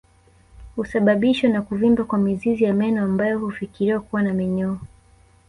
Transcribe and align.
Husababishwa 0.75 1.49
na 1.49 1.61
kuvimba 1.61 2.03
kwa 2.03 2.19
mizizi 2.19 2.63
ya 2.63 2.73
meno 2.73 3.03
ambayo 3.03 3.39
hufikiriwa 3.39 3.99
kuwa 4.01 4.21
na 4.21 4.33
minyoo 4.33 4.77